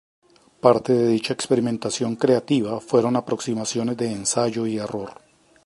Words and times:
Parte 0.63 0.93
de 0.93 1.05
dicha 1.09 1.31
experimentación 1.31 2.15
creativa 2.15 2.79
fueron 2.81 3.15
aproximaciones 3.17 3.97
de 3.97 4.11
ensayo 4.11 4.65
y 4.65 4.77
error. 4.79 5.21